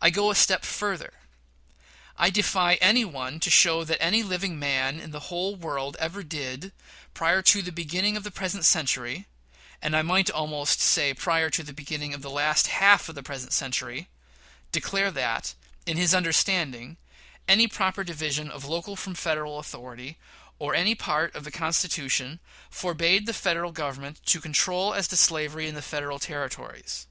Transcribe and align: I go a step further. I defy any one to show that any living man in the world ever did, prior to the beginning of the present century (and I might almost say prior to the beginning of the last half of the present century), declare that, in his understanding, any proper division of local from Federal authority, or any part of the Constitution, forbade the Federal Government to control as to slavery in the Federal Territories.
I 0.00 0.10
go 0.10 0.30
a 0.30 0.36
step 0.36 0.64
further. 0.64 1.12
I 2.16 2.30
defy 2.30 2.74
any 2.74 3.04
one 3.04 3.40
to 3.40 3.50
show 3.50 3.82
that 3.82 4.00
any 4.00 4.22
living 4.22 4.60
man 4.60 5.00
in 5.00 5.10
the 5.10 5.56
world 5.60 5.96
ever 5.98 6.22
did, 6.22 6.70
prior 7.14 7.42
to 7.42 7.60
the 7.60 7.72
beginning 7.72 8.16
of 8.16 8.22
the 8.22 8.30
present 8.30 8.64
century 8.64 9.26
(and 9.82 9.96
I 9.96 10.02
might 10.02 10.30
almost 10.30 10.78
say 10.80 11.12
prior 11.14 11.50
to 11.50 11.64
the 11.64 11.72
beginning 11.72 12.14
of 12.14 12.22
the 12.22 12.30
last 12.30 12.68
half 12.68 13.08
of 13.08 13.16
the 13.16 13.24
present 13.24 13.52
century), 13.52 14.08
declare 14.70 15.10
that, 15.10 15.54
in 15.84 15.96
his 15.96 16.14
understanding, 16.14 16.96
any 17.48 17.66
proper 17.66 18.04
division 18.04 18.52
of 18.52 18.64
local 18.66 18.94
from 18.94 19.16
Federal 19.16 19.58
authority, 19.58 20.16
or 20.60 20.76
any 20.76 20.94
part 20.94 21.34
of 21.34 21.42
the 21.42 21.50
Constitution, 21.50 22.38
forbade 22.70 23.26
the 23.26 23.34
Federal 23.34 23.72
Government 23.72 24.24
to 24.26 24.40
control 24.40 24.94
as 24.94 25.08
to 25.08 25.16
slavery 25.16 25.66
in 25.66 25.74
the 25.74 25.82
Federal 25.82 26.20
Territories. 26.20 27.08